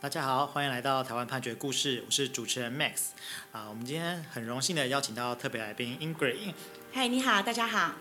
[0.00, 3.08] 大家好，欢迎来到台湾判决故事，我是主持人 Max。
[3.50, 6.54] 啊，我们今天很荣幸的邀请到特别来宾 Ingrid。
[6.92, 7.96] 嗨，你好，大家好。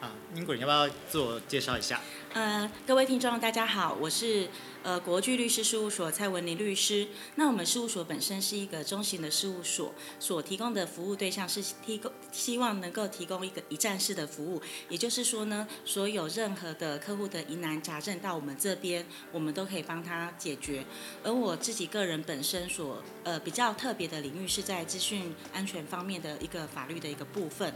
[0.00, 2.00] 啊，Ingrid，要不要自我介绍一下？
[2.34, 4.48] 呃，各位听众，大家好，我是
[4.82, 7.06] 呃国巨律师事务所蔡文妮律师。
[7.36, 20.84] 那我们事务所本身是一个中型的事务所，所提供的服务对象是提供希望能够提供一个一站式的服务，也就是说呢，所有任何的客户的疑难杂症到我们这边，我们都可以帮他解决。
[21.22, 27.72] 而我自己个人本身所呃比较特别的领域是在资讯安全方面的一个法律的一个部分。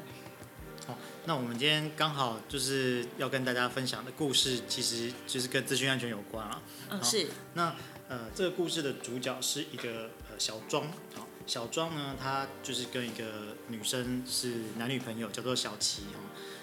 [0.89, 6.63] 哦，那我们今天刚好就是要跟大家分享的故事，其实就是跟资讯安全有关啊。
[6.89, 7.27] 嗯，是。
[7.53, 7.77] 那
[8.09, 16.21] 呃，这个故事的主角是一个呃小庄，好，小庄呢，他就是跟一个女生是男女朋友，叫做小琪哈。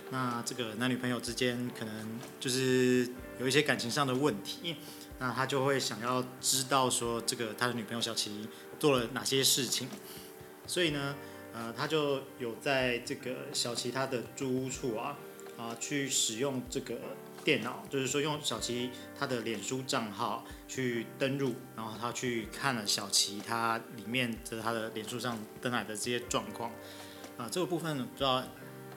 [0.09, 3.07] 那这个男女朋友之间可能就是
[3.39, 4.75] 有一些感情上的问题，
[5.19, 9.87] 那他就会想要知道说这个他的女朋友小琪做了哪些事情，
[10.65, 11.13] 所以呢。
[11.55, 15.17] 呃，他就有在这个小琪他的住屋处啊，
[15.57, 16.97] 啊，去使用这个
[17.45, 26.69] 电脑，就是说用小琪他的脸书账号去登录，然后他去看了小琪他里面的他的脸书上登来的这些状况，
[27.37, 28.43] 啊，这个部分不知道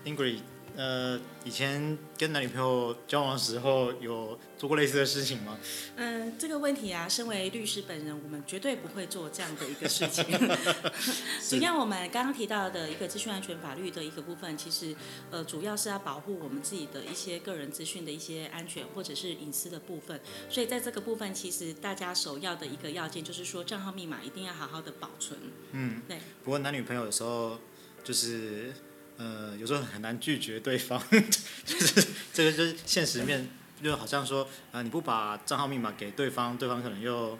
[0.04, 0.40] Ingrid。
[0.78, 5.58] 呃，以前跟男女朋友交往的时候，有做过类似的事情吗？
[5.96, 10.24] 嗯、呃，这个问题啊，身为律师本人，我们绝对不会做这样的一个事情。
[11.50, 14.94] 主要我们刚刚提到的一个资讯安全法律的一个部分，其实
[15.32, 20.20] 呃，主要是要保护我们自己的一些个人资讯的一些安全或者是隐私的部分。
[20.48, 25.40] 所以在这个部分，其实大家首要的一个要件就是说，账号密码一定要好好的保存。
[25.72, 26.20] 嗯，对。
[26.44, 27.58] 不过男女朋友的时候，
[28.04, 28.72] 就是。
[29.18, 31.02] 呃，有时候很难拒绝对方，
[31.66, 33.48] 就是这个就是现实面，
[33.82, 37.36] 就好像说，呃，你不把账号密码给对方，对方可能又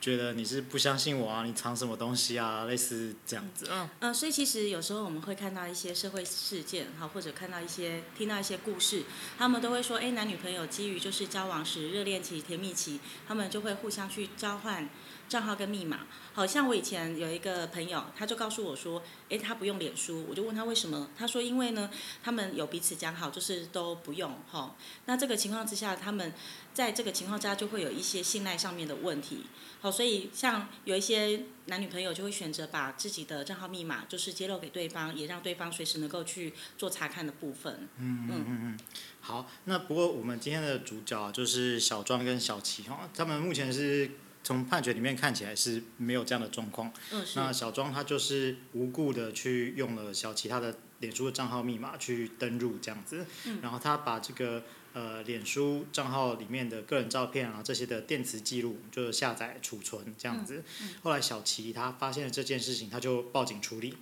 [0.00, 3.68] 觉得你是不相信我啊，你藏什么东西啊，类似这样子。
[3.70, 9.02] 嗯，呃，所以其实有时候我们会看到一些社会事件，哈，或者看到一些听到一些故事，
[9.36, 14.88] 他们都会说，哎，男女朋友基于就是交往时热恋期、甜蜜期，他们就会互相去交换。
[15.28, 21.90] 账号跟密码，好像我以前有一个朋友，他就告诉我说，诶，他不用脸书，我就问他为什么，他说因为呢，
[22.22, 24.74] 他们有彼此讲好，就是都不用哈。
[25.04, 26.32] 那这个情况之下，他们
[26.72, 29.44] 在这个情况之下就会有一些信赖上面的问题，
[29.80, 37.86] 好，所以像有一些男女朋友就会选择把自己的账号密码就是揭露给对方，也让对方随时能够去做查看的部分。
[37.98, 38.78] 嗯嗯嗯嗯，
[39.20, 44.10] 好，那不过我们今天的主角就是小庄跟小琪哈，他们目前是。
[44.48, 46.90] 从判决里面看起来是没有这样的状况。
[47.12, 54.62] 嗯，那小庄他就是无故的去用了小琪他的脸书的账号密码去登入这样子，嗯，然后他把这个
[54.94, 60.64] 呃脸书账号里面的个人照片啊这些的电磁记录就是下载储存这样子。
[61.02, 63.98] 后来小琪他发现了这件事情，他就报警处理。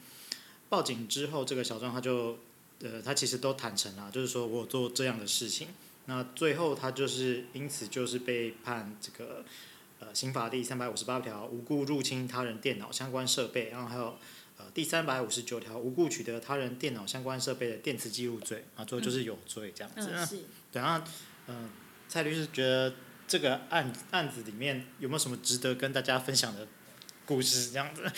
[0.68, 2.38] 报警之后，这个小庄他就
[2.82, 5.66] 呃他其实都坦诚了，就是说我有做这样的事情。
[6.04, 9.44] 那最后他就是因此就是被判这个。
[9.98, 14.18] 呃，刑法第三百五十八条无故入侵他人电脑相关设备，然后还有
[14.58, 20.10] 呃第三百五十九条无故取得他人电脑相关设备的电磁记录罪，啊，最后就是有罪这样子。
[20.12, 20.40] 嗯，是。
[20.70, 21.02] 对啊，
[21.46, 21.70] 嗯、呃，
[22.08, 22.92] 蔡律师觉得
[23.26, 26.68] 这个案案子里面有没有什么值得跟大家分享的
[27.24, 28.02] 故事这样子？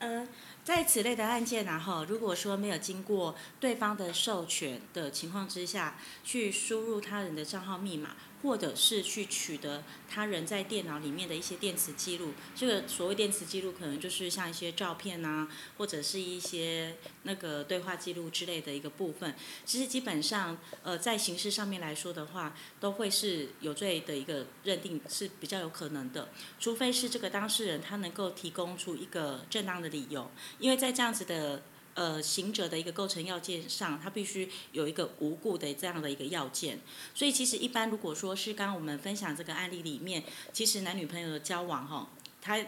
[0.00, 0.28] 呃，
[0.64, 8.16] 在此类的案件然后如果说没有经过对方的授权的情况之下去输入他人的账号密码。
[8.42, 15.48] 或者是去取得他人在电脑里面的一些电磁记录，这个所谓电磁记录，可能就是像一些照片啊，
[15.78, 19.34] 或者是一些那个对话记录之类的一个部分。
[19.64, 26.28] 其实基本上，呃，在形式上面来说的话，都会是有罪的一个认定是比较有可能的，
[26.58, 31.62] 除非是这个当事人他能够提供出一个正当的理由，因为在这样子的。
[31.94, 36.80] 呃，行者的一个构成要件上，他必须有一个无故的这样的一个要件。
[37.14, 42.08] 所以其实一般如果说是刚刚我们分享这个案例里面，其实男女朋友的交往哈，
[42.40, 42.58] 他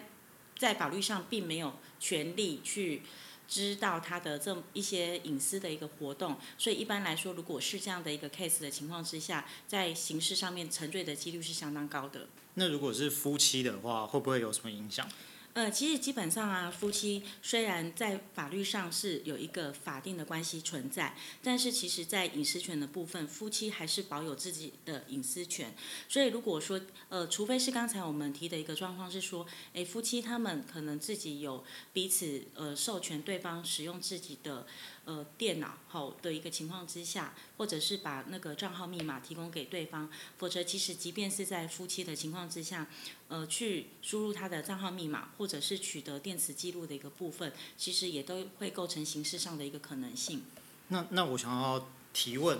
[0.58, 3.02] 在法律上并没有权利去
[3.48, 6.36] 知道他的这一些隐私的一个活动。
[6.58, 12.28] 所以一般来说，如果是这样的一个 case 的情况之下，在刑事上面沉罪的几率是相当高的。
[12.54, 15.08] 那如果是夫妻的话，会不会有什么影响？
[15.54, 25.72] 呃，其实基本上啊，夫妻虽然在法律上是有一个法定的关系存在，但是其实在隐私权的部分，夫妻还是保有自己的隐私权。
[26.08, 34.66] 所以如果说，呃，除非是刚才我们提的一个状况是说，哎，夫妻他们可能自己有彼此呃授权对方使用自己的
[35.04, 42.88] 呃电脑好的一个情况之下，或者是把那个账号密码提供给对方，否则其实即便是在夫妻的情况之下，
[43.28, 50.44] 呃，去输入他的账号密码，或者是取得电磁记录的一个部分，其实也都会构成形式上的一个可能性。
[50.88, 52.58] 那那我想要提问。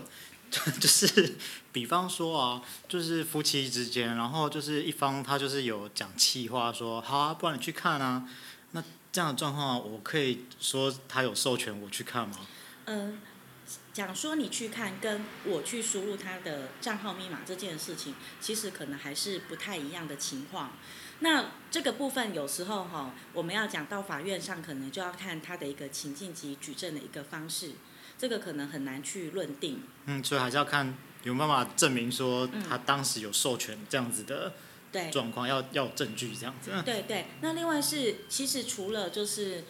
[0.79, 1.35] 就是，
[1.73, 8.29] 比方说啊，就是夫妻之间，然后就是一方他就是有讲气话说，好啊，不然你去看啊。
[8.71, 12.47] 那这样的状况，我可以说他有授权我去看吗？
[12.85, 13.19] 嗯，
[13.93, 20.73] 讲说你去看，跟我去输入他的账号密码这件事情，其实可能还是不太一样的情况。
[21.21, 27.73] 那这个部分有时候哈，我们要讲到法院上，可能就要看他的一个情境及举证的一个方式。
[28.17, 29.83] 这个可能很难去论定。
[30.07, 34.53] 嗯，所以还是要看有没有办法证明说他当时有授权这样子的
[34.93, 36.71] 对状况，嗯、要要有证据这样子。
[36.85, 39.65] 对对，那另外是其实除了就是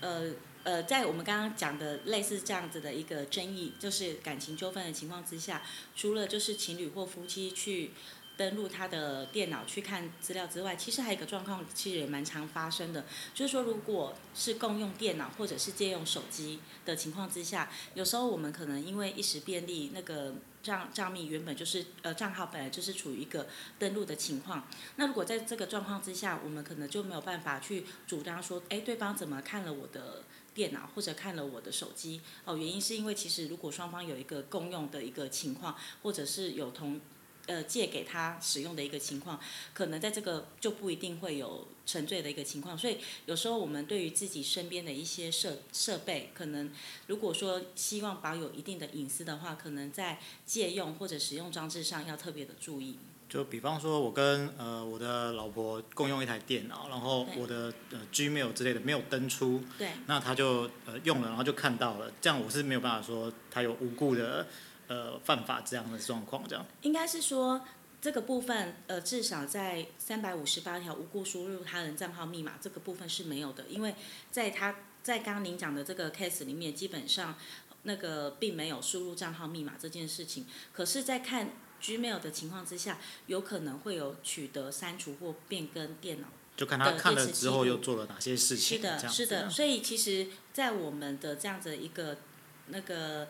[0.00, 0.30] 呃
[0.64, 5.62] 呃，在我们刚刚讲的类似这样子的一个争议，就是感情纠纷的情况之下，
[5.96, 7.90] 除了就是情侣或夫妻去。
[8.38, 30.22] 登录他的电脑去看资料之外，其实还有一个状况，其实也蛮常发生的，就是说，如果是共用电脑或者是借用手机的情况之下，有时候我们可能因为一时便利，那个账账密原本就是呃账号本来就是处于一个登录的情况，那如果在这个状况之下，我们可能就没有办法去主张说，哎，对方怎么看了我的
[30.58, 32.20] 电脑或者看了我的手机？
[32.44, 37.00] 哦，原因是因为其实如果双方有一个共用的一个情况，或者是有同。
[37.48, 39.40] 呃，借给他使用的一个情况，
[39.72, 46.70] 可能在这个就不一定会有沉醉的一个情况，所以有时候我们对于自己身边的一些设设备，可能
[47.06, 52.98] 如果说希望保有一定的隐私的话，可能在借用或者使用装置上要特别的注意。
[53.28, 64.46] 就比方说，我跟呃我的老婆共用一台电脑，然后我的呃 Gmail 之类的没有登出，对，那他就呃用了，然后就看到了，这样我是没有办法说他有无故的。
[64.90, 67.60] 呃，犯法这样的状况，这样应该是说
[68.00, 73.94] 这个部分，呃，至少在三百五十八条无故输入他人账号密码这个部分是没有的，因为
[74.30, 77.34] 在他在刚刚您讲的这个 case 里面，基本上
[77.82, 80.46] 那个并没有输入账号密码这件事情。
[80.72, 81.50] 可是，在看
[81.82, 88.78] Gmail 的情况之下，有可能会有取得、删除或变更电脑，就看他看了之后又做了哪些事情。
[88.78, 89.50] 是的，是的。
[89.50, 92.18] 所以，其实，在我们的这样子一个
[92.68, 93.28] 那个。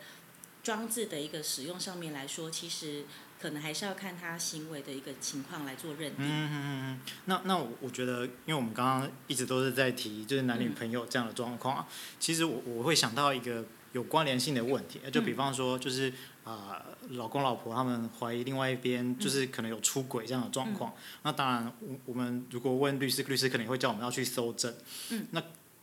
[0.61, 3.05] 装置的一个使用上面来说，其实
[3.41, 6.19] 可能还是要看他行为的一个情况来做认定。
[6.19, 7.01] 嗯嗯嗯。
[7.25, 11.87] 那那我我觉得，因为我们刚刚一直都是在提就是男女朋友这样的状况，嗯、
[12.21, 16.13] 其实我我会想到一个有关联性的问题，就比方说就是
[16.49, 20.91] 啊、呃，老公老婆他们怀疑另外一边就是可能有出轨这样的状况。
[20.91, 24.75] 嗯、那当然，我我们如果问律师，律师可能会叫我们要去搜证。
[25.11, 25.27] 嗯。
[25.33, 25.43] 那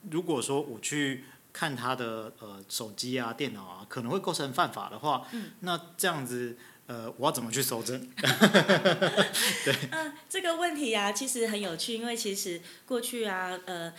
[0.09, 1.25] 如果说我去。
[1.57, 7.97] 看他的呃手机啊、电脑啊，可能会构成犯法的话，嗯、那这样子呃，我要怎么去搜证？
[8.19, 9.73] 对。
[9.89, 13.93] 嗯、呃，这个问题啊，其实很有趣，因为其实过去啊，呃，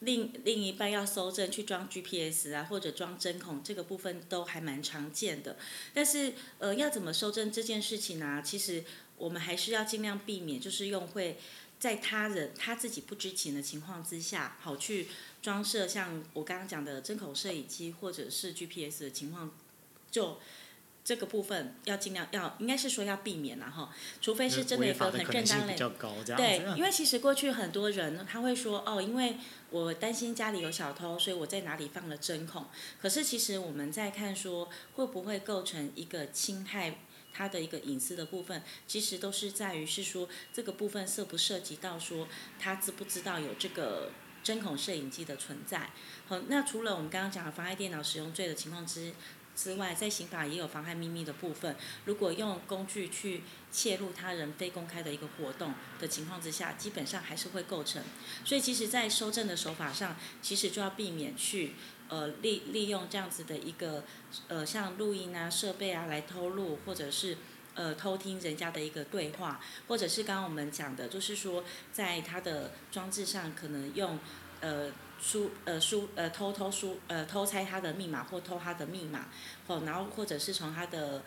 [0.00, 5.56] 另另一半要搜证去装 GPS 啊，或者装针孔，这个部分都还蛮常见的。
[5.94, 8.84] 但是呃，要怎么搜证这件事情呢、其实
[9.16, 11.38] 我们还是要尽量避免，就是用会
[11.78, 15.08] 在他人他自己不知情的情况之下，好去。
[15.42, 19.52] 装设像我刚刚讲的针孔摄影机或者是 GPS 的情况，
[20.10, 20.40] 就
[21.06, 26.36] 这个部分要尽量要应该是说要避免了哈，除非是真的有个很正当的。
[26.36, 29.36] 对，因为其实过去很多人他会说哦，因为
[29.70, 32.66] 我担心家里有小偷，所以我在哪里放了针孔。
[33.00, 36.98] 可是其实我们在看说会不会构成一个侵害
[37.32, 42.26] 他的一个隐私的部分，其实都是在于是说这个部分涉不涉及到说
[42.58, 44.10] 他知不知道有这个。
[44.46, 45.90] 针孔摄影机的存在，
[46.28, 49.12] 好，那除了我们刚刚讲的妨碍电脑使用罪的情况之
[49.56, 51.74] 之外，在刑法也有妨害秘密的部分。
[52.04, 58.02] 如果用工具去窃录他人非公开的一个活动的情况之下，基本上还是会构成。
[58.44, 61.72] 所以，其实，在收证的手法上，其实就要避免去
[62.08, 64.04] 呃利利用这样子的一个
[64.48, 67.38] 呃像录音啊设备啊来偷录，或者是。
[67.78, 74.18] 呃，偷听人家的一个对话，或者是刚刚我们讲的，就是说，在他的装置上可能用
[74.62, 79.28] 呃输呃输呃偷偷输呃偷猜他的密码或偷他的密码，
[79.66, 81.22] 或然后或者是从他的。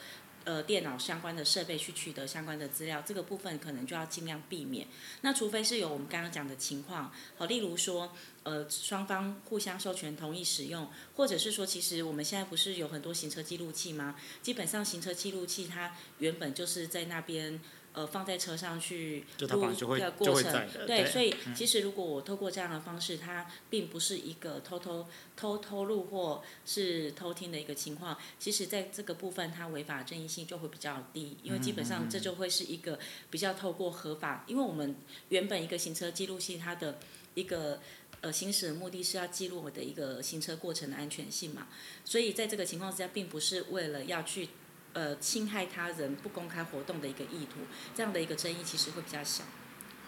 [0.45, 4.87] 呃，电脑相关的设备去取得相关的资料，这个部分可能就要尽量避免。
[5.21, 14.15] 那除非是有我们刚刚讲的情况，好，例如说，呃，双方互相授权同意使用，或者是说，其实我们现在不是有很多行车记录器吗？
[14.41, 17.59] 基本上行车记录器它原本就是在那边
[17.91, 32.99] 呃，放在车上去录的过程，对，对，所以其实如果我透过这样的方式，它并不是一个偷偷偷偷录或是偷听的一个情况，其实在这个部分它违法争议性就会比较低，因为基本上这就会是一个
[33.31, 34.95] 比较透过合法，因为我们
[35.29, 36.99] 原本一个行车记录器它的
[37.33, 37.81] 一个
[38.21, 41.67] 呃行驶的目的是要记录我的一个行车过程的安全性嘛，
[42.05, 44.49] 所以在这个情况之下，并不是为了要去。
[44.93, 47.61] 呃，侵害他人不公开活动的一个意图，
[47.95, 49.43] 这样的一个争议其实会比较小。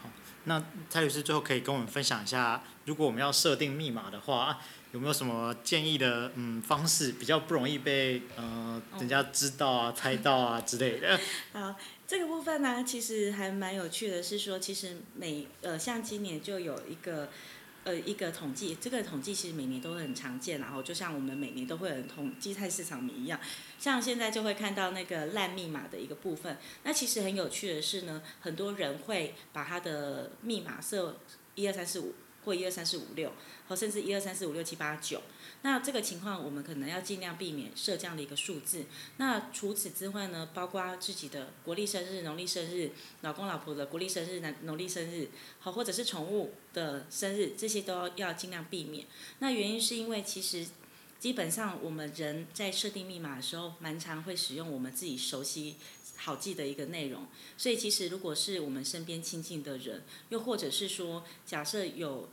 [0.01, 0.09] 好，
[0.45, 4.59] 那蔡律师最后可以跟我们分享一下，如果我们要设定密码的话，
[4.91, 11.19] 有没有什么建议的嗯方式，比较不容易被呃人家知道啊、猜到啊之类的？
[11.53, 11.75] 好，
[12.07, 17.29] 这个部分呢，其实还蛮有趣的，是说其实每呃像今年就有一个。
[17.83, 23.39] 呃，一个统计，这个统计其实每年都会很常见，然后就像我们每年都会有统计菜市场名一样，
[23.79, 26.57] 像现在就会看到那个烂密码的一个部分。
[26.83, 31.17] 那其实很有趣的是呢，很多人会把他的密码设
[31.55, 32.13] 一二三四五
[32.45, 33.33] 或一二三四五六，
[33.67, 35.19] 或甚至一二三四五六七八九。
[35.63, 38.86] 那这个情况，我们可能要尽量避免设这样的一个数字。
[39.18, 42.89] 那除此之外呢，包括自己的国历生日、农历生日，
[43.22, 49.06] 老公老婆的国历生日、农农历生日，好，或者是宠物的生日，这些都要尽量避免。
[49.38, 50.65] 那原因是因为其实
[51.20, 55.75] 基本上我们人在设定密码的时候，蛮常会使用我们自己熟悉、
[56.15, 57.27] 好记的一个内容。
[57.56, 62.27] 所以其实如果是我们身边亲近的人，又或者是说假设有。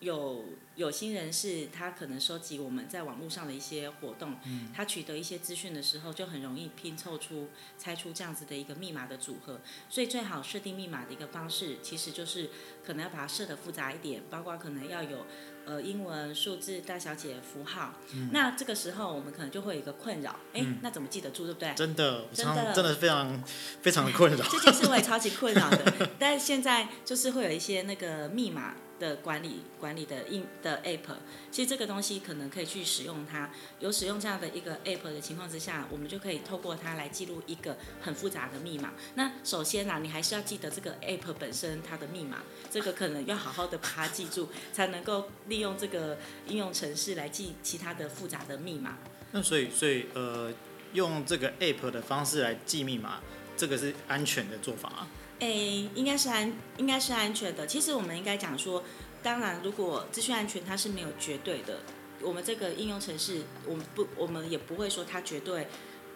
[0.00, 0.44] 有
[0.76, 9.60] 有心人士，他可能收集我们在网络上的一些活动，嗯，他取得一些资讯的时候，就很容易拼凑出、猜出这样子的一个密码的组合。
[9.90, 12.48] 所以最好设定密码的一个方式，其实就是
[12.84, 15.26] 可能要把它设的复杂一点，包括可能要有
[15.66, 17.92] 呃英文、数字、大小写、符号。
[18.14, 21.74] 嗯，那这个时候我们可能就会有一个困扰，哎，嗯，那怎么记得住，对不对？
[21.74, 23.44] 真的，真的，真的非常
[23.82, 24.42] 非常的困扰。
[24.48, 28.74] 这件事我也超级困扰的，但是现在就是会有一些那个密码。
[29.00, 31.16] 的管理管理的应的 app，
[31.50, 33.50] 其实这个东西可能可以去使用它。
[33.80, 38.92] 有使用这样的一个 app 的情况之下，我们就可以透过它来记录一个很复杂的密码。
[39.14, 48.98] 那首先呢，你还是要记得这个 app 本身它的密码，这个可能要好好的把它记住，才能够利用这个应用程式来记其他的复杂的密码。
[49.32, 50.52] 那所以所以呃，
[50.92, 53.20] 用这个 app 的方式来记密码，
[53.56, 55.08] 这个是安全的做法啊？
[55.40, 57.66] 诶，应该是安，应该是安全的。
[57.66, 58.82] 其实我们应该讲说，
[59.22, 61.80] 当然，如果资讯安全它是没有绝对的，
[62.22, 65.66] 我们这个应用程式，我们不，我们也不会说它绝对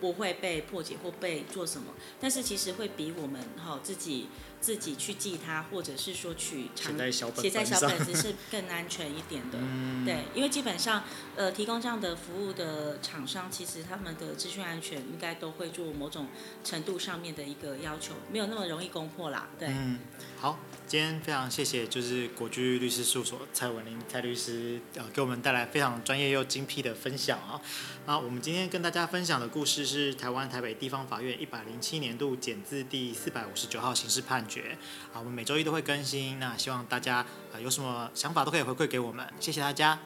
[0.04, 1.94] 不会被破解或被做什么。
[2.20, 4.28] 但是其实会比我们哈自己。
[4.64, 9.58] 自己去记它，或者是说去写在小本写在小本子是更安全一点的。
[9.60, 11.04] 嗯、对，因为基本上，
[11.36, 16.28] 呃，提供这样的服务的厂商，其实他们的资讯安全应该都会做某种
[16.64, 19.50] 程度上面的一个要求，没有那么容易攻破啦。
[19.58, 19.68] 对。
[19.68, 19.98] 嗯，
[20.44, 27.58] 好，今天非常谢谢，就是国居律师事务所蔡文林蔡律师，呃，给我们带来非常专业又精辟的分享啊。
[28.04, 34.76] 那，我们今天跟大家分享的故事是台湾台北地方法院一百零七年度简字第四百五十九号刑事判决。
[35.14, 36.38] 啊，我们每周一都会更新。
[36.38, 39.98] 那希望大家啊有什么想法都可以回馈给我们，谢谢大家。